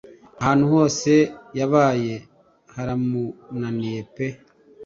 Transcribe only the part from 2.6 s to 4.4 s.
haramunaniye pe